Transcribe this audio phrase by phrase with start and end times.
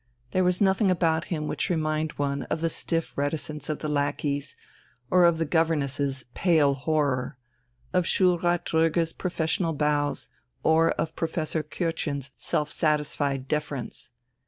[0.31, 4.55] There was nothing about him which reminded one of the stiff reticence of the lackeys,
[5.11, 7.37] of the governess's pale horror,
[7.93, 10.29] of Schulrat Dröge's professional bows,
[10.63, 14.09] or of Professor Kürtchen's self satisfied deference.